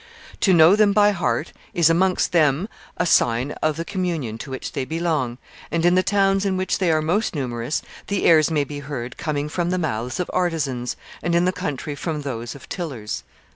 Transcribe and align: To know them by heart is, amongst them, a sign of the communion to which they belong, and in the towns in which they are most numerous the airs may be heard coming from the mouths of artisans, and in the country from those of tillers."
To 0.39 0.51
know 0.51 0.75
them 0.75 0.93
by 0.93 1.11
heart 1.11 1.53
is, 1.75 1.87
amongst 1.87 2.31
them, 2.31 2.67
a 2.97 3.05
sign 3.05 3.51
of 3.61 3.77
the 3.77 3.85
communion 3.85 4.39
to 4.39 4.49
which 4.49 4.71
they 4.71 4.83
belong, 4.83 5.37
and 5.69 5.85
in 5.85 5.93
the 5.93 6.01
towns 6.01 6.43
in 6.43 6.57
which 6.57 6.79
they 6.79 6.89
are 6.91 7.03
most 7.03 7.35
numerous 7.35 7.83
the 8.07 8.25
airs 8.25 8.49
may 8.49 8.63
be 8.63 8.79
heard 8.79 9.15
coming 9.17 9.47
from 9.47 9.69
the 9.69 9.77
mouths 9.77 10.19
of 10.19 10.31
artisans, 10.33 10.95
and 11.21 11.35
in 11.35 11.45
the 11.45 11.51
country 11.51 11.93
from 11.93 12.21
those 12.23 12.55
of 12.55 12.67
tillers." 12.67 13.23